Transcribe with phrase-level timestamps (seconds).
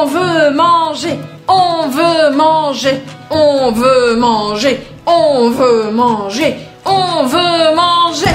[0.00, 1.18] On veut manger,
[1.48, 3.00] on veut manger,
[3.30, 8.30] on veut manger, on veut manger, on veut manger.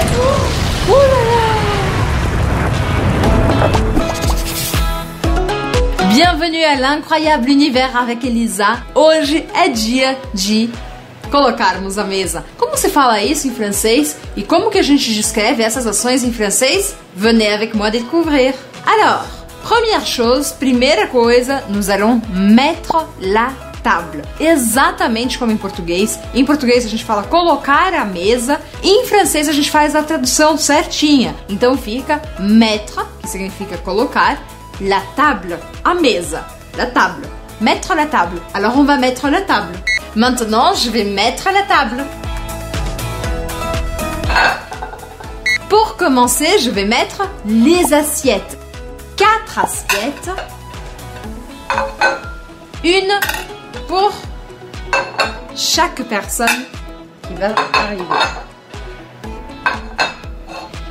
[0.90, 1.44] Ouh là là
[6.10, 8.82] Bienvenue à l'incroyable univers avec Elisa.
[8.94, 10.68] Hoje é dia de
[11.30, 12.44] colocarmos a mesa.
[12.58, 14.18] Como se fala isso em francês?
[14.36, 16.94] E como que a gente descreve essas ações em francês?
[17.16, 18.52] Venez avec moi découvrir.
[18.84, 19.24] Alors,
[19.64, 23.50] première chose, primeira coisa, nous allons mettre la
[23.82, 24.22] table.
[24.38, 26.18] Exatamente como em português.
[26.34, 30.58] Em português a gente fala colocar a mesa, em francês a gente faz a tradução
[30.58, 31.34] certinha.
[31.48, 34.38] Então fica mettre, que significa colocar,
[34.80, 36.44] la table, a mesa,
[36.76, 37.26] la table.
[37.60, 38.42] Mettre la table.
[38.52, 39.74] Alors on va mettre la table.
[40.14, 42.04] Maintenant, je vais mettre la table.
[45.68, 48.63] Pour commencer, je vais mettre les assiettes.
[49.16, 50.30] Quatre assiettes.
[52.82, 53.12] Une
[53.86, 54.12] pour
[55.54, 56.64] chaque personne
[57.22, 58.02] qui va arriver.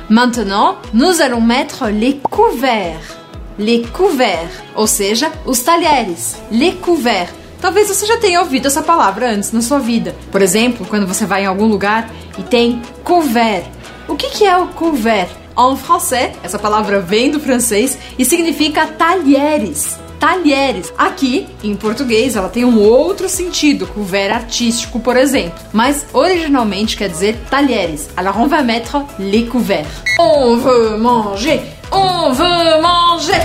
[0.08, 3.18] Maintenant, nous allons mettre les couverts.
[3.58, 6.36] Les couverts, ou seja, os talheres.
[6.50, 7.32] Les couverts.
[7.60, 10.14] Talvez você já tenha ouvido essa palavra antes na sua vida.
[10.32, 13.64] Por exemplo, quando você vai em algum lugar e tem couvert.
[14.08, 15.43] O que, que é o couvert?
[15.56, 20.00] En français, essa palavra vem do francês e significa talheres.
[20.18, 20.92] Talheres.
[20.98, 25.58] Aqui, em português, ela tem um outro sentido, couvert artístico, por exemplo.
[25.72, 28.08] Mas originalmente quer dizer talheres.
[28.16, 30.02] Alors on va mettre les couverts.
[30.18, 31.60] On veut manger,
[31.92, 33.40] on veut manger.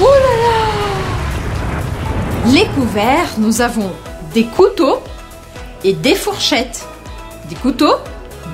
[0.00, 0.66] Oh, là là
[2.52, 3.90] Les couverts, nous avons
[4.32, 5.00] des couteaux
[5.82, 6.86] et des fourchettes.
[7.48, 7.96] Des couteaux,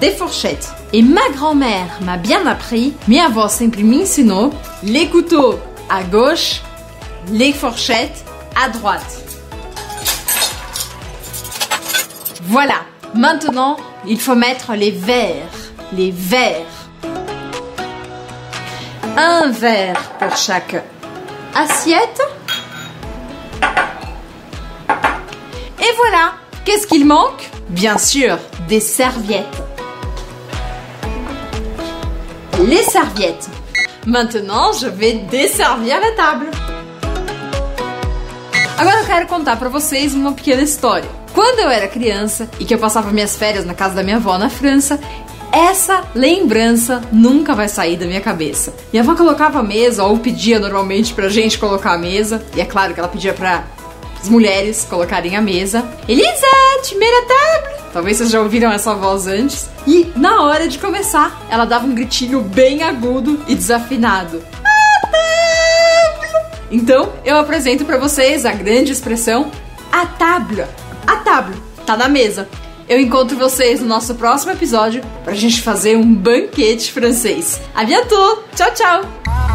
[0.01, 0.73] des fourchettes.
[0.95, 4.05] Et ma grand-mère m'a bien appris, minha avó sempre me
[4.83, 6.61] les couteaux à gauche,
[7.31, 8.25] les fourchettes
[8.63, 9.23] à droite.
[12.45, 12.83] Voilà,
[13.15, 15.49] maintenant il faut mettre les verres.
[15.95, 16.67] Les verres.
[19.17, 20.77] Un verre pour chaque
[21.55, 22.21] assiette.
[25.81, 26.33] Et voilà,
[26.65, 27.49] qu'est-ce qu'il manque?
[27.69, 29.72] Bien sûr, des serviettes.
[32.61, 33.49] Les serviettes.
[34.07, 36.51] Maintenant, je vais desservir la table.
[38.79, 41.09] Agora eu quero contar para vocês uma pequena história.
[41.33, 44.37] Quando eu era criança e que eu passava minhas férias na casa da minha avó
[44.39, 45.01] na França,
[45.53, 48.75] essa lembrança nunca vai sair da minha cabeça.
[48.93, 52.65] Minha avó colocava a mesa, ou pedia normalmente pra gente colocar a mesa, e é
[52.65, 53.65] claro que ela pedia pra
[54.21, 55.85] as mulheres colocarem a mesa.
[56.09, 56.47] Elisa,
[56.87, 57.72] primeira table!
[57.93, 59.69] Talvez vocês já ouviram essa voz antes.
[59.87, 64.43] E na hora de começar, ela dava um gritinho bem agudo e desafinado.
[66.71, 69.51] Então, eu apresento para vocês a grande expressão
[69.93, 70.65] a table.
[71.07, 71.55] A table
[71.85, 72.49] tá na mesa.
[72.89, 77.61] Eu encontro vocês no nosso próximo episódio pra gente fazer um banquete francês.
[77.75, 78.43] A bientôt!
[78.55, 79.52] Tchau, tchau!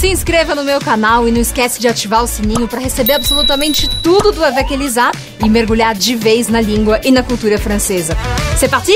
[0.00, 3.86] Se inscreva no meu canal e não esquece de ativar o sininho para receber absolutamente
[4.02, 5.10] tudo do Elisa
[5.44, 8.16] e mergulhar de vez na língua e na cultura francesa.
[8.56, 8.94] C'est parti?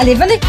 [0.00, 0.40] Allez, venez!